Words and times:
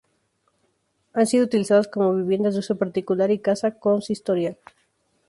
Han 1.13 1.27
sido 1.27 1.45
utilizadas 1.45 1.87
como 1.87 2.15
viviendas 2.15 2.55
de 2.55 2.61
uso 2.61 2.75
particular 2.75 3.29
y 3.29 3.37
casa 3.37 3.75
consistorial. 3.77 4.57